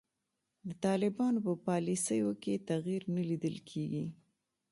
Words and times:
د 0.67 0.69
طالبانو 0.85 1.39
په 1.47 1.53
پالیسیو 1.67 2.31
کې 2.43 2.63
تغیر 2.69 3.01
نه 3.15 3.21
لیدل 3.29 3.55
کیږي. 3.69 4.05